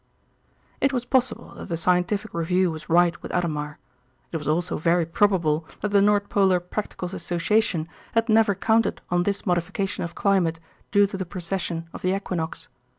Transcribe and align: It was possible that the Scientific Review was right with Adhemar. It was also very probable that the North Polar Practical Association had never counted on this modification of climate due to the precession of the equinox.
It 0.81 0.91
was 0.93 1.05
possible 1.05 1.53
that 1.53 1.69
the 1.69 1.77
Scientific 1.77 2.33
Review 2.33 2.71
was 2.71 2.89
right 2.89 3.21
with 3.21 3.31
Adhemar. 3.31 3.77
It 4.31 4.37
was 4.37 4.47
also 4.47 4.75
very 4.79 5.05
probable 5.05 5.67
that 5.81 5.89
the 5.91 6.01
North 6.01 6.27
Polar 6.27 6.59
Practical 6.59 7.05
Association 7.05 7.87
had 8.13 8.27
never 8.27 8.55
counted 8.55 8.99
on 9.11 9.21
this 9.21 9.45
modification 9.45 10.03
of 10.03 10.15
climate 10.15 10.59
due 10.91 11.05
to 11.05 11.17
the 11.17 11.25
precession 11.27 11.87
of 11.93 12.01
the 12.01 12.15
equinox. 12.15 12.67